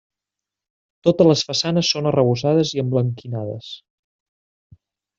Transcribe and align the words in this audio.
Totes 1.07 1.29
les 1.31 1.43
façanes 1.51 1.93
són 1.97 2.11
arrebossades 2.13 2.75
i 2.79 2.83
emblanquinades. 2.87 3.71